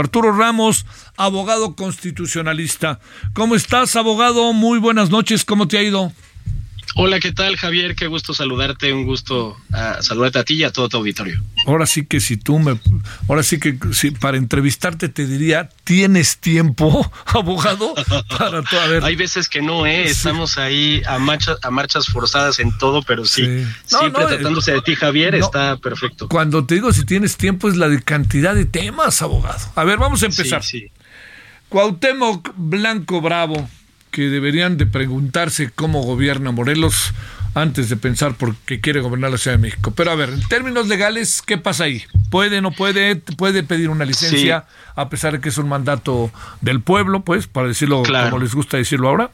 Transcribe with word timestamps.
Arturo 0.00 0.32
Ramos, 0.32 0.86
abogado 1.16 1.76
constitucionalista. 1.76 2.98
¿Cómo 3.34 3.54
estás, 3.54 3.96
abogado? 3.96 4.52
Muy 4.52 4.78
buenas 4.78 5.10
noches. 5.10 5.44
¿Cómo 5.44 5.68
te 5.68 5.78
ha 5.78 5.82
ido? 5.82 6.12
Hola, 6.96 7.20
¿qué 7.20 7.32
tal, 7.32 7.56
Javier? 7.56 7.94
Qué 7.94 8.08
gusto 8.08 8.34
saludarte, 8.34 8.92
un 8.92 9.04
gusto 9.04 9.56
uh, 9.70 10.02
saludarte 10.02 10.40
a 10.40 10.44
ti 10.44 10.54
y 10.54 10.64
a 10.64 10.72
todo 10.72 10.88
tu 10.88 10.96
auditorio. 10.96 11.40
Ahora 11.66 11.86
sí 11.86 12.04
que 12.04 12.20
si 12.20 12.36
tú 12.36 12.58
me, 12.58 12.80
ahora 13.28 13.42
sí 13.42 13.60
que 13.60 13.78
si 13.92 14.10
para 14.10 14.36
entrevistarte 14.36 15.08
te 15.08 15.26
diría, 15.26 15.68
¿tienes 15.84 16.38
tiempo, 16.38 17.10
abogado? 17.26 17.94
Para 18.36 18.62
todo, 18.62 18.80
a 18.80 18.86
ver. 18.88 19.04
Hay 19.04 19.14
veces 19.14 19.48
que 19.48 19.62
no, 19.62 19.86
¿eh? 19.86 20.04
Estamos 20.04 20.58
ahí 20.58 21.00
a, 21.06 21.18
marcha, 21.18 21.56
a 21.62 21.70
marchas 21.70 22.06
forzadas 22.06 22.58
en 22.58 22.76
todo, 22.78 23.02
pero 23.02 23.24
sí, 23.24 23.44
sí. 23.44 23.66
No, 23.92 23.98
siempre 24.00 24.22
no, 24.22 24.28
tratándose 24.28 24.72
de 24.72 24.82
ti, 24.82 24.96
Javier, 24.96 25.38
no, 25.38 25.44
está 25.44 25.76
perfecto. 25.76 26.28
Cuando 26.28 26.66
te 26.66 26.74
digo 26.74 26.92
si 26.92 27.04
tienes 27.04 27.36
tiempo 27.36 27.68
es 27.68 27.76
la 27.76 27.88
de 27.88 28.02
cantidad 28.02 28.54
de 28.54 28.64
temas, 28.64 29.22
abogado. 29.22 29.70
A 29.76 29.84
ver, 29.84 29.98
vamos 29.98 30.22
a 30.24 30.26
empezar. 30.26 30.64
Sí, 30.64 30.80
sí. 30.80 30.86
Cuauhtémoc 31.68 32.52
Blanco 32.56 33.20
Bravo 33.20 33.68
que 34.10 34.22
deberían 34.22 34.76
de 34.76 34.86
preguntarse 34.86 35.70
cómo 35.74 36.02
gobierna 36.02 36.50
Morelos 36.50 37.12
antes 37.54 37.88
de 37.88 37.96
pensar 37.96 38.34
por 38.34 38.54
qué 38.56 38.80
quiere 38.80 39.00
gobernar 39.00 39.30
la 39.30 39.38
Ciudad 39.38 39.56
de 39.56 39.62
México. 39.62 39.92
Pero 39.96 40.10
a 40.10 40.14
ver, 40.14 40.30
en 40.30 40.42
términos 40.48 40.88
legales, 40.88 41.42
¿qué 41.42 41.58
pasa 41.58 41.84
ahí? 41.84 42.02
¿Puede, 42.30 42.60
no 42.60 42.70
puede? 42.70 43.16
¿Puede 43.16 43.62
pedir 43.62 43.90
una 43.90 44.04
licencia 44.04 44.66
sí. 44.66 44.92
a 44.94 45.08
pesar 45.08 45.32
de 45.32 45.40
que 45.40 45.48
es 45.48 45.58
un 45.58 45.68
mandato 45.68 46.30
del 46.60 46.80
pueblo, 46.80 47.24
pues, 47.24 47.46
para 47.46 47.68
decirlo 47.68 48.02
claro. 48.02 48.30
como 48.30 48.42
les 48.42 48.54
gusta 48.54 48.76
decirlo 48.76 49.08
ahora? 49.08 49.30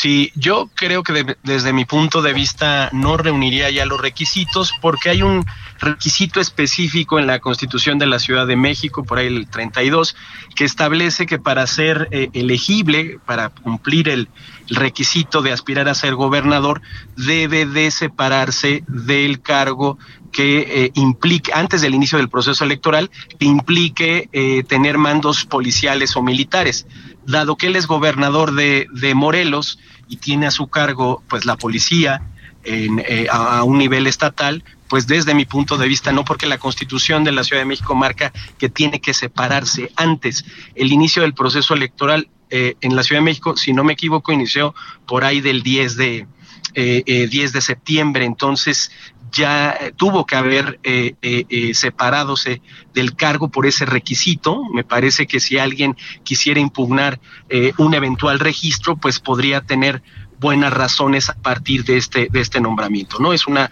Sí, 0.00 0.30
yo 0.36 0.70
creo 0.76 1.02
que 1.02 1.12
de, 1.12 1.36
desde 1.42 1.72
mi 1.72 1.84
punto 1.84 2.22
de 2.22 2.32
vista 2.32 2.88
no 2.92 3.16
reuniría 3.16 3.68
ya 3.68 3.84
los 3.84 4.00
requisitos 4.00 4.72
porque 4.80 5.10
hay 5.10 5.22
un 5.22 5.44
requisito 5.80 6.38
específico 6.38 7.18
en 7.18 7.26
la 7.26 7.40
Constitución 7.40 7.98
de 7.98 8.06
la 8.06 8.20
Ciudad 8.20 8.46
de 8.46 8.54
México, 8.54 9.02
por 9.02 9.18
ahí 9.18 9.26
el 9.26 9.48
32, 9.48 10.14
que 10.54 10.64
establece 10.64 11.26
que 11.26 11.40
para 11.40 11.66
ser 11.66 12.06
eh, 12.12 12.30
elegible, 12.32 13.18
para 13.26 13.48
cumplir 13.48 14.08
el, 14.08 14.28
el, 14.68 14.76
requisito 14.76 15.42
de 15.42 15.50
aspirar 15.50 15.88
a 15.88 15.96
ser 15.96 16.14
gobernador, 16.14 16.80
debe 17.16 17.66
de 17.66 17.90
separarse 17.90 18.84
del 18.86 19.40
cargo 19.40 19.98
que 20.32 20.84
eh, 20.84 20.90
implique, 20.94 21.52
antes 21.52 21.80
del 21.80 21.94
inicio 21.94 22.18
del 22.18 22.28
proceso 22.28 22.64
electoral, 22.64 23.10
que 23.38 23.46
implique 23.46 24.28
eh, 24.32 24.62
tener 24.64 24.98
mandos 24.98 25.44
policiales 25.44 26.16
o 26.16 26.22
militares. 26.22 26.86
Dado 27.26 27.56
que 27.56 27.66
él 27.66 27.76
es 27.76 27.86
gobernador 27.86 28.54
de, 28.54 28.86
de 28.92 29.14
Morelos 29.14 29.78
y 30.08 30.16
tiene 30.16 30.46
a 30.46 30.50
su 30.50 30.68
cargo 30.68 31.22
pues 31.28 31.44
la 31.44 31.56
policía 31.56 32.22
en, 32.64 33.00
eh, 33.00 33.26
a, 33.30 33.58
a 33.58 33.64
un 33.64 33.78
nivel 33.78 34.06
estatal, 34.06 34.64
pues 34.88 35.06
desde 35.06 35.34
mi 35.34 35.44
punto 35.44 35.76
de 35.76 35.88
vista, 35.88 36.12
no 36.12 36.24
porque 36.24 36.46
la 36.46 36.58
constitución 36.58 37.24
de 37.24 37.32
la 37.32 37.44
Ciudad 37.44 37.62
de 37.62 37.66
México 37.66 37.94
marca 37.94 38.32
que 38.58 38.68
tiene 38.68 39.00
que 39.00 39.14
separarse 39.14 39.92
antes. 39.96 40.44
El 40.74 40.92
inicio 40.92 41.22
del 41.22 41.34
proceso 41.34 41.74
electoral 41.74 42.28
eh, 42.50 42.76
en 42.80 42.96
la 42.96 43.02
Ciudad 43.02 43.20
de 43.20 43.26
México, 43.26 43.56
si 43.56 43.72
no 43.72 43.84
me 43.84 43.92
equivoco, 43.92 44.32
inició 44.32 44.74
por 45.06 45.24
ahí 45.24 45.40
del 45.40 45.62
10 45.62 45.96
de, 45.96 46.26
eh, 46.74 47.02
eh, 47.06 47.26
10 47.26 47.52
de 47.52 47.60
septiembre, 47.60 48.24
entonces 48.24 48.90
ya 49.32 49.92
tuvo 49.96 50.26
que 50.26 50.36
haber 50.36 50.78
eh, 50.82 51.14
eh, 51.22 51.74
separadose 51.74 52.62
del 52.94 53.14
cargo 53.14 53.48
por 53.48 53.66
ese 53.66 53.84
requisito. 53.84 54.64
Me 54.72 54.84
parece 54.84 55.26
que 55.26 55.40
si 55.40 55.58
alguien 55.58 55.96
quisiera 56.22 56.60
impugnar 56.60 57.20
eh, 57.48 57.72
un 57.78 57.94
eventual 57.94 58.38
registro, 58.38 58.96
pues 58.96 59.20
podría 59.20 59.60
tener 59.60 60.02
buenas 60.40 60.72
razones 60.72 61.28
a 61.30 61.34
partir 61.34 61.84
de 61.84 61.96
este, 61.96 62.28
de 62.30 62.40
este 62.40 62.60
nombramiento. 62.60 63.18
No 63.18 63.32
es 63.32 63.46
una, 63.46 63.70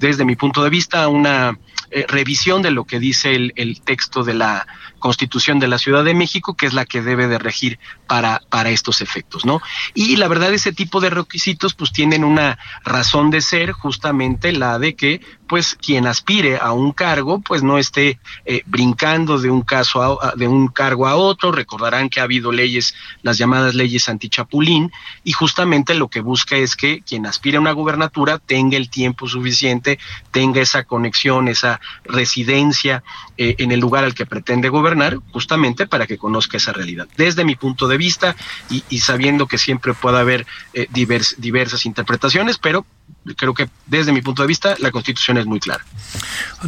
desde 0.00 0.24
mi 0.24 0.36
punto 0.36 0.62
de 0.62 0.70
vista, 0.70 1.08
una 1.08 1.58
eh, 1.90 2.04
revisión 2.08 2.62
de 2.62 2.70
lo 2.70 2.84
que 2.84 2.98
dice 2.98 3.34
el, 3.34 3.52
el, 3.56 3.80
texto 3.80 4.22
de 4.22 4.34
la 4.34 4.66
Constitución 4.98 5.58
de 5.58 5.68
la 5.68 5.78
Ciudad 5.78 6.04
de 6.04 6.14
México, 6.14 6.54
que 6.54 6.66
es 6.66 6.74
la 6.74 6.84
que 6.84 7.00
debe 7.00 7.28
de 7.28 7.38
regir 7.38 7.78
para, 8.06 8.42
para 8.50 8.70
estos 8.70 9.00
efectos, 9.00 9.44
¿no? 9.46 9.62
Y 9.94 10.16
la 10.16 10.28
verdad, 10.28 10.52
ese 10.52 10.72
tipo 10.72 11.00
de 11.00 11.10
requisitos, 11.10 11.74
pues 11.74 11.92
tienen 11.92 12.24
una 12.24 12.58
razón 12.84 13.30
de 13.30 13.40
ser, 13.40 13.72
justamente 13.72 14.52
la 14.52 14.78
de 14.78 14.96
que, 14.96 15.20
pues, 15.48 15.74
quien 15.74 16.06
aspire 16.06 16.58
a 16.58 16.72
un 16.72 16.92
cargo, 16.92 17.40
pues 17.40 17.62
no 17.62 17.78
esté 17.78 18.20
eh, 18.44 18.62
brincando 18.66 19.38
de 19.38 19.50
un 19.50 19.62
caso 19.62 20.22
a, 20.22 20.34
de 20.36 20.46
un 20.46 20.68
cargo 20.68 21.06
a 21.06 21.16
otro. 21.16 21.50
Recordarán 21.50 22.08
que 22.08 22.20
ha 22.20 22.24
habido 22.24 22.52
leyes, 22.52 22.94
las 23.22 23.38
llamadas 23.38 23.74
leyes 23.74 24.08
antichapulín, 24.08 24.92
y 25.24 25.32
justamente 25.32 25.94
lo 25.94 26.08
que 26.08 26.20
busca 26.20 26.56
es 26.56 26.76
que 26.76 27.00
quien 27.00 27.26
aspire 27.26 27.56
a 27.56 27.60
una 27.60 27.72
gubernatura 27.72 28.38
tenga 28.38 28.76
el 28.76 28.90
tiempo 28.90 29.26
suficiente, 29.26 29.98
tenga 30.30 30.60
esa 30.60 30.84
conexión, 30.84 31.48
esa 31.48 31.80
residencia 32.04 33.02
eh, 33.38 33.54
en 33.58 33.72
el 33.72 33.80
lugar 33.80 34.04
al 34.04 34.14
que 34.14 34.26
pretende 34.26 34.68
gobernar, 34.68 35.18
justamente 35.32 35.86
para 35.86 36.06
que 36.06 36.18
conozca 36.18 36.56
esa 36.56 36.72
realidad. 36.72 37.08
Desde 37.16 37.44
mi 37.44 37.56
punto 37.56 37.88
de 37.88 37.96
vista 37.96 38.36
y, 38.68 38.84
y 38.90 38.98
sabiendo 38.98 39.46
que 39.46 39.58
siempre 39.58 39.94
puede 39.94 40.18
haber 40.18 40.46
eh, 40.74 40.88
divers, 40.90 41.36
diversas 41.38 41.86
interpretaciones, 41.86 42.58
pero 42.58 42.84
creo 43.36 43.54
que 43.54 43.68
desde 43.86 44.12
mi 44.12 44.22
punto 44.22 44.42
de 44.42 44.48
vista 44.48 44.76
la 44.78 44.90
constitución 44.90 45.38
es 45.38 45.46
muy 45.46 45.60
clara. 45.60 45.84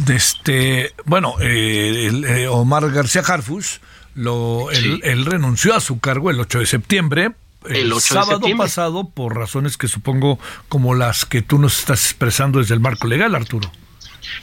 Este, 0.07 0.93
bueno, 1.05 1.35
eh, 1.39 2.07
el, 2.07 2.25
eh, 2.25 2.47
Omar 2.47 2.89
García 2.91 3.21
Harfus, 3.21 3.81
lo, 4.15 4.67
sí. 4.71 4.85
él, 4.85 5.01
él, 5.03 5.25
renunció 5.25 5.75
a 5.75 5.79
su 5.79 5.99
cargo 5.99 6.29
el 6.29 6.39
8 6.39 6.59
de 6.59 6.65
septiembre. 6.65 7.31
El, 7.65 7.75
el 7.75 7.93
8 7.93 8.01
sábado 8.01 8.39
de 8.39 8.55
pasado 8.55 9.09
por 9.09 9.35
razones 9.35 9.77
que 9.77 9.87
supongo 9.87 10.39
como 10.67 10.95
las 10.95 11.25
que 11.25 11.41
tú 11.41 11.59
nos 11.59 11.79
estás 11.79 12.05
expresando 12.05 12.59
desde 12.59 12.73
el 12.73 12.79
marco 12.79 13.07
legal, 13.07 13.35
Arturo. 13.35 13.71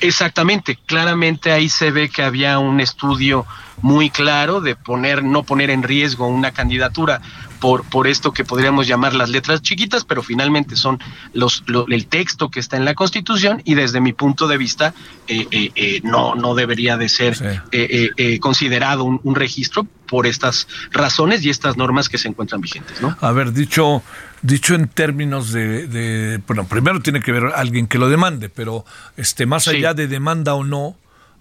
Exactamente, 0.01 0.79
claramente 0.87 1.53
ahí 1.53 1.69
se 1.69 1.91
ve 1.91 2.09
que 2.09 2.23
había 2.23 2.59
un 2.59 2.81
estudio 2.81 3.47
muy 3.81 4.11
claro 4.11 4.61
de 4.61 4.75
poner, 4.75 5.23
no 5.23 5.45
poner 5.45 5.71
en 5.71 5.83
riesgo 5.83 6.27
una 6.27 6.51
candidatura 6.51 7.21
por, 7.61 7.85
por 7.85 8.07
esto 8.07 8.33
que 8.33 8.45
podríamos 8.45 8.87
llamar 8.87 9.15
las 9.15 9.31
letras 9.31 9.63
chiquitas, 9.63 10.05
pero 10.05 10.23
finalmente 10.23 10.77
son 10.77 10.99
los, 11.33 11.65
lo, 11.67 11.87
el 11.89 12.07
texto 12.07 12.51
que 12.51 12.61
está 12.61 12.77
en 12.77 12.85
la 12.85 12.95
Constitución 12.95 13.63
y 13.65 13.75
desde 13.75 14.01
mi 14.01 14.13
punto 14.13 14.49
de 14.49 14.57
vista 14.57 14.95
eh, 15.27 15.47
eh, 15.51 15.71
eh, 15.75 16.01
no, 16.05 16.35
no 16.35 16.55
debería 16.55 16.97
de 16.97 17.09
ser 17.09 17.37
sí. 17.37 17.45
Eh, 17.73 18.39
considerado 18.41 19.05
un, 19.05 19.21
un, 19.23 19.35
registro 19.35 19.87
por 20.07 20.27
estas 20.27 20.67
razones 20.91 21.45
y 21.45 21.51
estas 21.51 21.77
normas 21.77 22.09
que 22.09 22.19
se 22.19 22.29
encuentran 22.29 22.61
vigentes. 22.61 23.01
¿no? 23.03 23.17
A 23.21 23.33
ver, 23.33 23.53
dicho, 23.53 24.03
dicho 24.43 24.75
en 24.75 24.89
términos 24.89 25.53
de, 25.53 25.87
de, 25.87 26.41
bueno, 26.47 26.67
primero 26.67 27.01
tiene 27.01 27.21
que 27.21 27.33
ver 27.33 27.53
alguien 27.55 27.87
que 27.87 27.99
lo 27.99 28.09
demande, 28.09 28.49
pero 28.49 28.85
este, 29.17 29.47
más 29.47 29.65
sí. 29.65 29.71
allá 29.71 29.95
de 29.95 30.07
demanda 30.09 30.55
o 30.55 30.65
no, 30.65 30.97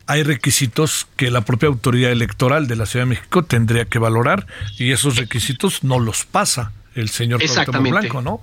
hay 0.08 0.24
requisitos 0.24 1.08
que 1.18 1.30
la 1.30 1.42
propia 1.42 1.68
autoridad 1.68 2.12
electoral 2.12 2.68
de 2.68 2.76
la 2.78 2.86
Ciudad 2.86 3.06
de 3.06 3.10
México 3.10 3.44
tendría 3.44 3.86
que 3.86 4.00
valorar 4.00 4.48
y 4.78 4.92
esos 4.92 5.18
requisitos 5.18 5.84
no 5.84 6.00
los 6.00 6.26
pasa 6.26 6.72
el 6.96 7.10
señor 7.10 7.44
Exactamente. 7.44 8.00
Blanco, 8.00 8.22
¿no? 8.22 8.42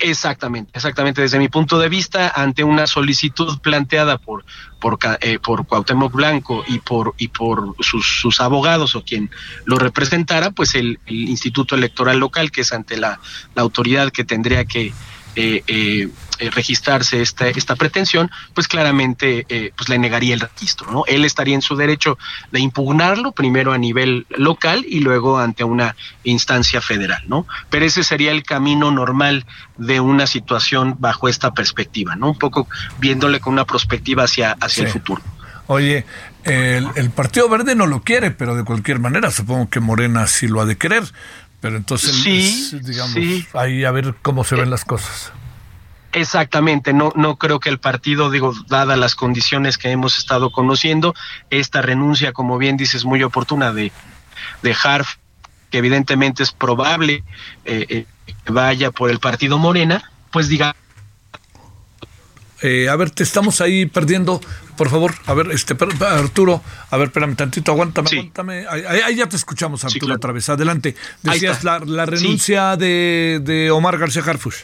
Exactamente, 0.00 0.70
exactamente. 0.74 1.22
Desde 1.22 1.38
mi 1.38 1.48
punto 1.48 1.78
de 1.78 1.88
vista, 1.88 2.28
ante 2.28 2.62
una 2.62 2.86
solicitud 2.86 3.58
planteada 3.60 4.18
por 4.18 4.44
por, 4.78 4.96
eh, 5.20 5.40
por 5.40 5.66
Cuauhtémoc 5.66 6.12
Blanco 6.12 6.62
y 6.68 6.78
por 6.78 7.14
y 7.18 7.28
por 7.28 7.74
sus, 7.80 8.20
sus 8.20 8.40
abogados 8.40 8.94
o 8.94 9.02
quien 9.02 9.28
lo 9.64 9.76
representara, 9.76 10.52
pues 10.52 10.76
el, 10.76 11.00
el, 11.06 11.28
Instituto 11.28 11.74
Electoral 11.74 12.18
Local, 12.18 12.52
que 12.52 12.60
es 12.60 12.72
ante 12.72 12.96
la, 12.96 13.18
la 13.56 13.62
autoridad 13.62 14.12
que 14.12 14.22
tendría 14.22 14.64
que 14.66 14.92
eh, 15.36 15.62
eh, 15.66 16.08
eh, 16.40 16.50
registrarse 16.50 17.20
esta, 17.20 17.48
esta 17.48 17.74
pretensión, 17.74 18.30
pues 18.54 18.68
claramente 18.68 19.44
eh, 19.48 19.72
pues 19.76 19.88
le 19.88 19.98
negaría 19.98 20.34
el 20.34 20.40
registro, 20.40 20.88
¿no? 20.92 21.02
Él 21.06 21.24
estaría 21.24 21.56
en 21.56 21.62
su 21.62 21.74
derecho 21.74 22.16
de 22.52 22.60
impugnarlo 22.60 23.32
primero 23.32 23.72
a 23.72 23.78
nivel 23.78 24.24
local 24.30 24.84
y 24.88 25.00
luego 25.00 25.38
ante 25.38 25.64
una 25.64 25.96
instancia 26.22 26.80
federal, 26.80 27.24
¿no? 27.26 27.44
Pero 27.70 27.86
ese 27.86 28.04
sería 28.04 28.30
el 28.30 28.44
camino 28.44 28.92
normal 28.92 29.46
de 29.78 29.98
una 29.98 30.28
situación 30.28 30.94
bajo 31.00 31.28
esta 31.28 31.52
perspectiva, 31.52 32.14
¿no? 32.14 32.30
Un 32.30 32.38
poco 32.38 32.68
viéndole 33.00 33.40
con 33.40 33.54
una 33.54 33.64
perspectiva 33.64 34.22
hacia, 34.22 34.52
hacia 34.60 34.84
el 34.84 34.90
futuro. 34.90 35.20
Oye, 35.66 36.06
el, 36.44 36.88
el, 36.94 37.10
Partido 37.10 37.48
Verde 37.48 37.74
no 37.74 37.86
lo 37.86 38.02
quiere, 38.02 38.30
pero 38.30 38.54
de 38.54 38.64
cualquier 38.64 39.00
manera 39.00 39.32
supongo 39.32 39.68
que 39.68 39.80
Morena 39.80 40.26
sí 40.28 40.46
lo 40.46 40.60
ha 40.60 40.66
de 40.66 40.78
querer. 40.78 41.02
Pero 41.60 41.76
entonces, 41.76 42.14
sí, 42.14 42.78
digamos, 42.82 43.14
sí. 43.14 43.46
ahí 43.54 43.84
a 43.84 43.90
ver 43.90 44.14
cómo 44.22 44.44
se 44.44 44.54
ven 44.54 44.70
las 44.70 44.84
cosas. 44.84 45.32
Exactamente, 46.12 46.92
no, 46.92 47.12
no 47.16 47.36
creo 47.36 47.60
que 47.60 47.68
el 47.68 47.78
partido, 47.78 48.30
digo, 48.30 48.54
dadas 48.68 48.98
las 48.98 49.14
condiciones 49.14 49.76
que 49.76 49.90
hemos 49.90 50.16
estado 50.16 50.50
conociendo, 50.50 51.14
esta 51.50 51.82
renuncia, 51.82 52.32
como 52.32 52.56
bien 52.56 52.76
dices, 52.76 53.04
muy 53.04 53.22
oportuna 53.22 53.72
de, 53.72 53.92
de 54.62 54.76
Harf, 54.82 55.16
que 55.70 55.78
evidentemente 55.78 56.42
es 56.42 56.52
probable 56.52 57.24
eh, 57.64 57.86
eh, 57.88 58.06
que 58.44 58.52
vaya 58.52 58.90
por 58.90 59.10
el 59.10 59.18
partido 59.18 59.58
Morena, 59.58 60.10
pues 60.32 60.48
diga. 60.48 60.74
Eh, 62.62 62.88
a 62.88 62.96
ver, 62.96 63.10
te 63.10 63.22
estamos 63.22 63.60
ahí 63.60 63.86
perdiendo. 63.86 64.40
Por 64.78 64.90
favor, 64.90 65.12
a 65.26 65.34
ver, 65.34 65.50
este 65.50 65.76
Arturo, 66.06 66.62
a 66.90 66.96
ver, 66.96 67.08
espérame 67.08 67.34
tantito, 67.34 67.72
aguántame, 67.72 68.08
sí. 68.08 68.16
aguántame. 68.18 68.64
Ahí, 68.70 69.00
ahí, 69.04 69.16
ya 69.16 69.28
te 69.28 69.34
escuchamos, 69.34 69.82
Arturo, 69.82 69.92
sí, 69.92 69.98
claro. 69.98 70.16
otra 70.18 70.32
vez. 70.32 70.48
Adelante. 70.48 70.94
Decías 71.24 71.64
la, 71.64 71.80
la, 71.80 72.06
renuncia 72.06 72.74
sí. 72.74 72.80
de, 72.80 73.40
de, 73.42 73.72
Omar 73.72 73.98
García 73.98 74.22
Harfush. 74.24 74.58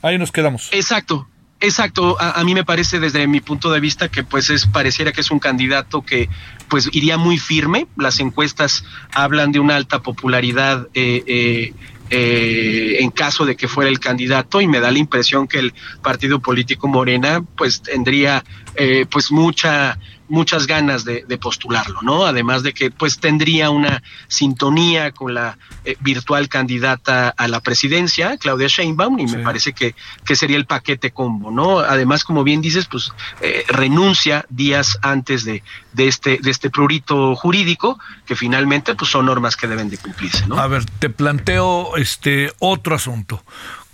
Ahí 0.00 0.16
nos 0.16 0.32
quedamos. 0.32 0.70
Exacto. 0.72 1.28
Exacto, 1.60 2.16
a, 2.20 2.40
a, 2.40 2.44
mí 2.44 2.54
me 2.54 2.64
parece 2.64 3.00
desde 3.00 3.26
mi 3.26 3.40
punto 3.40 3.72
de 3.72 3.80
vista 3.80 4.08
que 4.08 4.22
pues 4.22 4.48
es 4.48 4.66
pareciera 4.66 5.10
que 5.10 5.22
es 5.22 5.30
un 5.32 5.40
candidato 5.40 6.02
que 6.02 6.28
pues 6.68 6.88
iría 6.92 7.16
muy 7.16 7.38
firme. 7.38 7.86
Las 7.96 8.20
encuestas 8.20 8.84
hablan 9.12 9.52
de 9.52 9.60
una 9.60 9.76
alta 9.76 10.02
popularidad 10.02 10.88
eh, 10.94 11.22
eh, 11.26 11.74
eh, 12.10 12.96
en 13.00 13.10
caso 13.10 13.44
de 13.44 13.54
que 13.54 13.68
fuera 13.68 13.90
el 13.90 14.00
candidato 14.00 14.62
y 14.62 14.66
me 14.66 14.80
da 14.80 14.90
la 14.90 14.98
impresión 14.98 15.46
que 15.46 15.58
el 15.58 15.74
partido 16.02 16.40
político 16.40 16.88
Morena 16.88 17.44
pues 17.54 17.82
tendría 17.82 18.42
eh, 18.76 19.04
pues 19.10 19.30
mucha 19.30 19.98
muchas 20.28 20.66
ganas 20.66 21.04
de, 21.04 21.24
de, 21.26 21.38
postularlo, 21.38 22.02
¿no? 22.02 22.26
Además 22.26 22.62
de 22.62 22.74
que 22.74 22.90
pues 22.90 23.18
tendría 23.18 23.70
una 23.70 24.02
sintonía 24.28 25.12
con 25.12 25.34
la 25.34 25.58
eh, 25.84 25.96
virtual 26.00 26.48
candidata 26.48 27.30
a 27.30 27.48
la 27.48 27.60
presidencia, 27.60 28.36
Claudia 28.36 28.68
Sheinbaum, 28.68 29.18
y 29.20 29.28
sí. 29.28 29.36
me 29.36 29.42
parece 29.42 29.72
que, 29.72 29.94
que 30.24 30.36
sería 30.36 30.56
el 30.56 30.66
paquete 30.66 31.12
combo, 31.12 31.50
¿no? 31.50 31.78
Además, 31.78 32.24
como 32.24 32.44
bien 32.44 32.60
dices, 32.60 32.86
pues 32.86 33.12
eh, 33.40 33.64
renuncia 33.68 34.44
días 34.50 34.98
antes 35.02 35.44
de, 35.44 35.62
de, 35.94 36.08
este, 36.08 36.38
de 36.42 36.50
este 36.58 36.70
prurito 36.70 37.36
jurídico, 37.36 38.00
que 38.26 38.34
finalmente 38.34 38.96
pues 38.96 39.12
son 39.12 39.26
normas 39.26 39.56
que 39.56 39.68
deben 39.68 39.88
de 39.88 39.96
cumplirse, 39.96 40.44
¿no? 40.48 40.58
A 40.58 40.66
ver, 40.66 40.84
te 40.84 41.08
planteo 41.08 41.96
este 41.96 42.52
otro 42.58 42.96
asunto. 42.96 43.44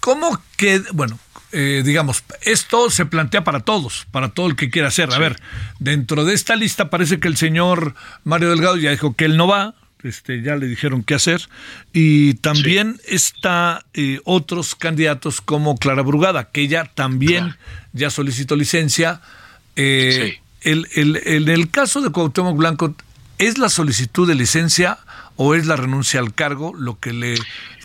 ¿Cómo 0.01 0.41
que, 0.57 0.83
bueno, 0.93 1.19
eh, 1.53 1.83
digamos, 1.85 2.25
esto 2.41 2.89
se 2.89 3.05
plantea 3.05 3.45
para 3.45 3.61
todos, 3.61 4.07
para 4.11 4.31
todo 4.31 4.47
el 4.47 4.57
que 4.57 4.71
quiera 4.71 4.89
hacer. 4.89 5.11
Sí. 5.11 5.15
A 5.15 5.19
ver, 5.19 5.41
dentro 5.79 6.25
de 6.25 6.33
esta 6.33 6.57
lista 6.57 6.89
parece 6.89 7.21
que 7.21 7.29
el 7.29 7.37
señor 7.37 7.95
Mario 8.25 8.49
Delgado 8.49 8.79
ya 8.79 8.91
dijo 8.91 9.15
que 9.15 9.27
él 9.27 9.37
no 9.37 9.47
va, 9.47 9.75
este, 10.03 10.41
ya 10.41 10.57
le 10.57 10.67
dijeron 10.67 11.03
qué 11.03 11.15
hacer, 11.15 11.49
y 11.93 12.35
también 12.35 12.99
sí. 13.05 13.15
está 13.15 13.85
eh, 13.93 14.21
otros 14.25 14.75
candidatos 14.75 15.43
como 15.43 15.77
Clara 15.77 16.03
Brugada, 16.03 16.51
que 16.51 16.63
ella 16.63 16.91
también 16.95 17.45
claro. 17.45 17.59
ya 17.93 18.09
solicitó 18.09 18.57
licencia. 18.57 19.21
Eh, 19.77 20.33
sí. 20.35 20.44
El, 20.65 20.89
el, 20.95 21.17
el, 21.25 21.49
el 21.49 21.71
caso 21.71 22.01
de 22.01 22.11
Cuauhtémoc 22.11 22.57
Blanco, 22.57 22.95
¿es 23.39 23.59
la 23.59 23.69
solicitud 23.69 24.27
de 24.27 24.35
licencia 24.35 24.99
o 25.37 25.55
es 25.55 25.67
la 25.67 25.77
renuncia 25.77 26.21
al 26.21 26.35
cargo 26.35 26.73
lo 26.75 26.99
que 26.99 27.13
le 27.13 27.35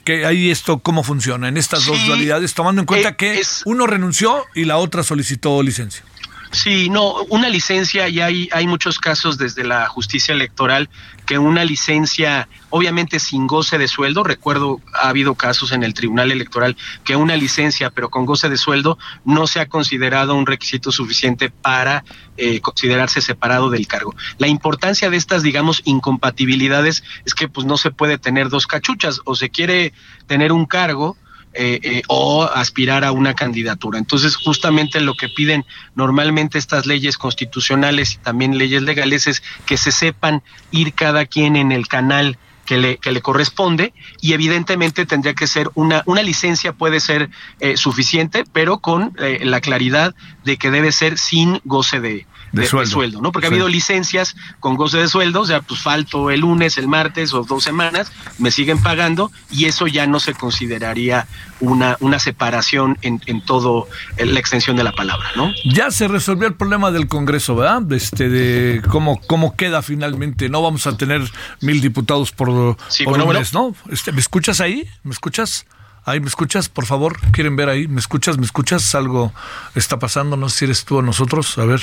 que 0.04 0.26
ahí 0.26 0.50
esto 0.50 0.80
cómo 0.80 1.04
funciona 1.04 1.48
en 1.50 1.58
estas 1.58 1.84
sí, 1.84 1.92
dos 1.92 2.06
dualidades, 2.08 2.54
tomando 2.54 2.82
en 2.82 2.86
cuenta 2.86 3.10
eh, 3.10 3.16
que 3.16 3.42
uno 3.66 3.86
renunció 3.86 4.46
y 4.56 4.66
la 4.66 4.78
otra 4.78 5.04
solicitó 5.04 5.62
licencia. 5.62 6.04
Sí, 6.52 6.90
no, 6.90 7.24
una 7.30 7.48
licencia, 7.48 8.10
y 8.10 8.22
hay, 8.22 8.50
hay 8.52 8.66
muchos 8.66 8.98
casos 8.98 9.38
desde 9.38 9.64
la 9.64 9.88
justicia 9.88 10.34
electoral 10.34 10.90
que 11.28 11.38
una 11.38 11.64
licencia, 11.64 12.50
obviamente 12.72 13.20
sin 13.20 13.46
goce 13.46 13.78
de 13.78 13.88
sueldo, 13.88 14.24
recuerdo 14.24 14.82
ha 15.00 15.10
habido 15.10 15.36
casos 15.36 15.72
en 15.74 15.84
el 15.84 15.94
Tribunal 15.94 16.32
Electoral 16.32 16.76
que 17.04 17.16
una 17.16 17.36
licencia, 17.36 17.92
pero 17.92 18.10
con 18.10 18.26
goce 18.26 18.50
de 18.50 18.58
sueldo, 18.58 18.98
no 19.26 19.46
se 19.46 19.60
ha 19.60 19.70
considerado 19.70 20.34
un 20.34 20.48
requisito 20.48 20.92
suficiente 20.92 21.52
para 21.52 22.04
eh, 22.36 22.62
considerarse 22.62 23.22
separado 23.22 23.70
del 23.70 23.86
cargo. 23.86 24.16
La 24.40 24.48
importancia 24.48 25.12
de 25.12 25.18
estas, 25.18 25.44
digamos, 25.44 25.84
incompatibilidades 25.86 27.04
es 27.26 27.36
que 27.36 27.48
pues 27.48 27.68
no 27.68 27.78
se 27.78 27.92
puede 27.92 28.18
tener 28.18 28.50
dos 28.50 28.66
cachuchas, 28.66 29.22
o 29.26 29.36
se 29.36 29.52
quiere 29.52 29.94
tener 30.26 30.52
un 30.52 30.66
cargo, 30.66 31.16
eh, 31.54 31.80
eh, 31.82 32.02
o 32.08 32.44
aspirar 32.44 33.04
a 33.04 33.12
una 33.12 33.34
candidatura. 33.34 33.98
Entonces, 33.98 34.36
justamente 34.36 35.02
lo 35.02 35.16
que 35.16 35.30
piden 35.30 35.66
normalmente 35.96 36.58
estas 36.58 36.86
leyes 36.86 37.18
constitucionales 37.18 38.14
y 38.14 38.18
también 38.18 38.58
leyes 38.58 38.84
legales 38.84 39.28
es 39.28 39.42
que 39.66 39.78
se 39.78 39.92
sepan 39.92 40.44
ir 40.72 40.94
cada 40.94 41.26
quien 41.26 41.56
en 41.56 41.72
el 41.72 41.88
canal 41.88 42.38
que 42.70 42.78
le, 42.78 42.98
que 42.98 43.12
le 43.12 43.22
corresponde 43.22 43.94
y 44.22 44.34
evidentemente 44.34 45.08
tendría 45.08 45.34
que 45.34 45.48
ser 45.48 45.72
una, 45.74 46.04
una 46.06 46.22
licencia 46.22 46.72
puede 46.72 47.00
ser 47.00 47.32
eh, 47.60 47.78
suficiente, 47.78 48.44
pero 48.54 48.78
con 48.78 49.16
eh, 49.18 49.40
la 49.44 49.60
claridad 49.60 50.14
de 50.44 50.58
que 50.58 50.70
debe 50.70 50.92
ser 50.92 51.18
sin 51.18 51.62
goce 51.64 52.00
de, 52.00 52.28
de, 52.52 52.62
de, 52.62 52.68
sueldo. 52.68 52.90
de, 52.90 52.94
sueldo. 52.94 53.22
¿no? 53.22 53.32
Porque 53.32 53.48
ha 53.48 53.50
habido 53.50 53.68
licencias 53.68 54.36
con 54.60 54.76
goce 54.76 54.98
de 54.98 55.08
sueldo, 55.08 55.42
o 55.42 55.46
sea, 55.46 55.62
pues 55.62 55.82
falto 55.82 56.30
el 56.30 56.42
lunes, 56.42 56.78
el 56.78 56.88
martes 56.88 57.34
o 57.34 57.44
dos 57.44 57.64
semanas, 57.64 58.12
me 58.38 58.52
siguen 58.52 58.82
pagando 58.82 59.32
y 59.52 59.66
eso 59.66 59.88
ya 59.88 60.08
no 60.08 60.20
se 60.20 60.34
consideraría 60.34 61.28
una, 61.60 61.98
una 62.00 62.20
separación 62.20 62.98
en, 63.02 63.22
en 63.26 63.42
todo 63.42 63.88
en 64.18 64.34
la 64.34 64.40
extensión 64.40 64.78
de 64.78 64.84
la 64.84 64.92
palabra, 64.92 65.30
¿no? 65.36 65.52
Ya 65.66 65.92
se 65.92 66.08
resolvió 66.08 66.48
el 66.48 66.56
problema 66.56 66.92
del 66.92 67.08
Congreso, 67.08 67.56
¿verdad? 67.56 67.92
Este, 67.92 68.30
de 68.30 68.82
cómo, 68.90 69.20
cómo 69.28 69.56
queda 69.56 69.82
finalmente. 69.82 70.50
No 70.50 70.62
vamos 70.62 70.88
a 70.88 70.98
tener 70.98 71.22
mil 71.62 71.82
diputados 71.82 72.32
por, 72.32 72.78
sí, 72.88 73.04
por 73.04 73.24
bueno, 73.24 73.42
¿no? 73.54 73.76
Este, 73.92 74.12
¿Me 74.12 74.20
escuchas 74.20 74.62
ahí? 74.62 74.88
¿Me 75.04 75.12
escuchas? 75.12 75.66
Ahí, 76.10 76.20
¿me 76.20 76.28
escuchas? 76.28 76.70
Por 76.70 76.88
favor, 76.88 77.20
¿quieren 77.34 77.56
ver 77.56 77.70
ahí? 77.70 77.88
¿Me 77.88 78.00
escuchas? 78.00 78.40
¿Me 78.40 78.44
escuchas? 78.44 78.96
Algo 78.96 79.32
está 79.76 80.00
pasando, 80.00 80.38
no 80.38 80.50
sé 80.50 80.58
si 80.58 80.66
eres 80.66 80.84
tú 80.84 80.98
o 80.98 81.02
nosotros. 81.04 81.56
A 81.60 81.66
ver, 81.66 81.80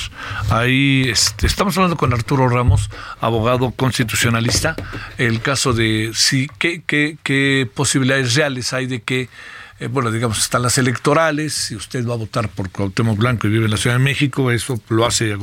ahí 0.50 1.04
este, 1.08 1.46
estamos 1.46 1.76
hablando 1.76 1.96
con 1.96 2.12
Arturo 2.12 2.48
Ramos, 2.48 2.90
abogado 3.20 3.70
constitucionalista. 3.70 4.74
El 5.16 5.42
caso 5.42 5.74
de 5.74 6.10
sí, 6.12 6.50
¿qué, 6.58 6.82
qué, 6.84 7.18
qué 7.22 7.70
posibilidades 7.72 8.34
reales 8.34 8.72
hay 8.72 8.86
de 8.86 9.00
que 9.00 9.28
eh, 9.78 9.86
bueno, 9.86 10.10
digamos, 10.10 10.38
están 10.38 10.62
las 10.62 10.78
electorales, 10.78 11.52
si 11.52 11.76
usted 11.76 12.04
va 12.04 12.14
a 12.14 12.16
votar 12.16 12.48
por 12.48 12.70
Cuauhtémoc 12.70 13.18
Blanco 13.18 13.46
y 13.46 13.50
vive 13.50 13.66
en 13.66 13.70
la 13.70 13.76
Ciudad 13.76 13.96
de 13.96 14.02
México, 14.02 14.50
eso 14.50 14.80
lo 14.88 15.06
hace 15.06 15.36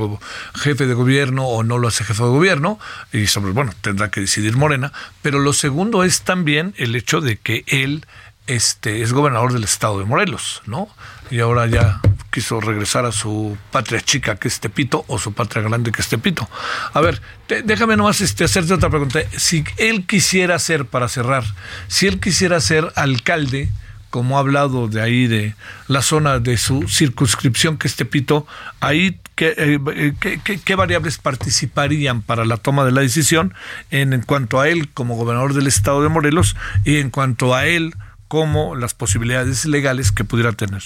jefe 0.56 0.88
de 0.88 0.94
gobierno 0.94 1.46
o 1.46 1.64
no 1.64 1.78
lo 1.78 1.88
hace 1.88 2.04
jefe 2.04 2.24
de 2.24 2.30
gobierno, 2.30 2.80
y 3.14 3.28
sobre, 3.28 3.52
bueno, 3.52 3.72
tendrá 3.82 4.10
que 4.10 4.22
decidir 4.22 4.58
Morena, 4.58 4.92
pero 5.22 5.38
lo 5.38 5.54
segundo 5.54 6.04
es 6.04 6.24
también 6.24 6.74
el 6.78 6.96
hecho 6.96 7.22
de 7.22 7.38
que 7.38 7.64
él 7.68 8.08
este, 8.48 9.02
es 9.02 9.14
gobernador 9.14 9.54
del 9.54 9.64
estado 9.64 10.00
de 10.00 10.06
Morelos, 10.06 10.62
¿no? 10.66 10.90
Y 11.32 11.40
ahora 11.40 11.66
ya 11.68 12.02
quiso 12.34 12.60
regresar 12.60 13.06
a 13.06 13.12
su 13.12 13.58
patria 13.72 14.02
chica, 14.02 14.36
que 14.36 14.48
es 14.48 14.60
Tepito, 14.60 15.06
o 15.08 15.20
su 15.20 15.34
patria 15.34 15.62
grande, 15.62 15.92
que 15.92 16.02
es 16.02 16.10
Tepito. 16.10 16.50
A 16.94 17.00
ver, 17.00 17.22
déjame 17.64 17.96
nomás 17.96 18.22
este, 18.22 18.44
hacerte 18.44 18.74
otra 18.74 18.90
pregunta. 18.90 19.20
Si 19.38 19.64
él 19.78 20.06
quisiera 20.06 20.58
ser, 20.60 20.86
para 20.86 21.08
cerrar, 21.08 21.44
si 21.88 22.08
él 22.08 22.20
quisiera 22.20 22.60
ser 22.60 22.92
alcalde, 22.96 23.70
como 24.10 24.38
ha 24.38 24.42
hablado 24.42 24.88
de 24.88 25.02
ahí, 25.02 25.28
de 25.28 25.56
la 25.88 26.02
zona 26.02 26.40
de 26.40 26.58
su 26.58 26.88
circunscripción, 26.88 27.78
que 27.78 27.88
es 27.88 27.96
Tepito, 27.96 28.46
ahí 28.80 29.20
¿qué, 29.36 29.54
eh, 29.58 30.14
qué, 30.20 30.60
qué, 30.60 30.76
variables 30.76 31.18
participarían 31.18 32.22
para 32.22 32.46
la 32.46 32.58
toma 32.58 32.86
de 32.86 32.92
la 32.92 33.02
decisión 33.02 33.54
en 33.90 34.22
cuanto 34.22 34.60
a 34.60 34.70
él 34.70 34.90
como 34.90 35.16
gobernador 35.16 35.54
del 35.54 35.66
estado 35.66 36.04
de 36.04 36.10
Morelos 36.10 36.56
y 36.84 36.98
en 36.98 37.10
cuanto 37.10 37.56
a 37.56 37.66
él 37.66 37.96
como 38.34 38.76
las 38.76 38.96
posibilidades 38.96 39.64
legales 39.68 40.12
que 40.12 40.24
pudiera 40.24 40.54
tener. 40.54 40.82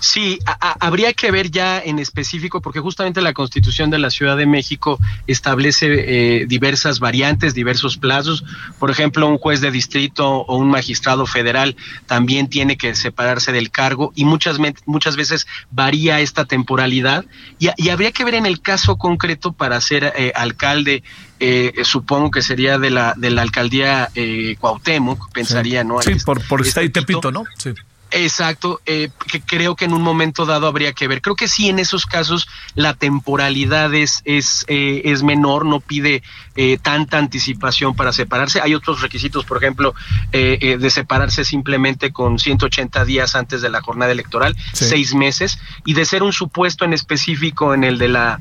Sí, 0.00 0.38
habría 0.80 1.12
que 1.12 1.30
ver 1.30 1.50
ya 1.50 1.80
en 1.80 1.98
específico, 1.98 2.60
porque 2.60 2.80
justamente 2.80 3.20
la 3.20 3.32
Constitución 3.32 3.90
de 3.90 3.98
la 3.98 4.10
Ciudad 4.10 4.36
de 4.36 4.46
México 4.46 4.98
establece 5.26 5.86
eh, 5.88 6.46
diversas 6.46 7.00
variantes, 7.00 7.54
diversos 7.54 7.96
plazos. 7.96 8.44
Por 8.78 8.90
ejemplo, 8.90 9.26
un 9.28 9.38
juez 9.38 9.60
de 9.60 9.70
distrito 9.70 10.28
o 10.28 10.56
un 10.56 10.70
magistrado 10.70 11.26
federal 11.26 11.76
también 12.06 12.48
tiene 12.48 12.76
que 12.76 12.94
separarse 12.94 13.52
del 13.52 13.70
cargo 13.70 14.12
y 14.14 14.24
muchas, 14.24 14.58
muchas 14.86 15.16
veces 15.16 15.46
varía 15.70 16.20
esta 16.20 16.44
temporalidad. 16.44 17.24
Y, 17.58 17.68
habría 17.92 18.12
que 18.12 18.24
ver 18.24 18.34
en 18.34 18.46
el 18.46 18.62
caso 18.62 18.96
concreto 18.96 19.52
para 19.52 19.78
ser 19.80 20.14
eh, 20.16 20.32
alcalde 20.34 21.02
eh, 21.44 21.72
supongo 21.82 22.30
que 22.30 22.40
sería 22.40 22.78
de 22.78 22.90
la 22.90 23.14
de 23.16 23.30
la 23.30 23.42
alcaldía 23.42 24.08
eh, 24.14 24.54
Cuauhtémoc, 24.60 25.32
pensaría, 25.32 25.82
¿no? 25.82 26.00
Sí, 26.00 26.14
por, 26.24 26.40
por 26.46 26.64
este, 26.64 26.88
Tepito, 26.88 27.32
¿no? 27.32 27.42
Sí. 27.58 27.70
Exacto, 28.12 28.80
eh, 28.84 29.08
que 29.30 29.40
creo 29.40 29.74
que 29.74 29.86
en 29.86 29.94
un 29.94 30.02
momento 30.02 30.44
dado 30.44 30.66
habría 30.66 30.92
que 30.92 31.08
ver. 31.08 31.22
Creo 31.22 31.34
que 31.34 31.48
sí, 31.48 31.70
en 31.70 31.78
esos 31.78 32.04
casos 32.04 32.46
la 32.74 32.94
temporalidad 32.94 33.94
es, 33.94 34.20
es, 34.24 34.66
eh, 34.68 35.02
es 35.06 35.22
menor, 35.22 35.64
no 35.64 35.80
pide 35.80 36.22
eh, 36.54 36.78
tanta 36.80 37.16
anticipación 37.16 37.96
para 37.96 38.12
separarse. 38.12 38.60
Hay 38.60 38.74
otros 38.74 39.00
requisitos, 39.00 39.44
por 39.46 39.56
ejemplo, 39.56 39.94
de 40.30 40.90
separarse 40.90 41.44
simplemente 41.44 42.12
con 42.12 42.38
180 42.38 43.04
días 43.04 43.34
antes 43.34 43.62
de 43.62 43.70
la 43.70 43.80
jornada 43.80 44.12
electoral, 44.12 44.56
seis 44.72 45.14
meses, 45.14 45.58
y 45.84 45.94
de 45.94 46.04
ser 46.04 46.22
un 46.22 46.32
supuesto 46.32 46.84
en 46.84 46.92
específico 46.92 47.74
en 47.74 47.84
el 47.84 47.98
de 47.98 48.08
la 48.08 48.40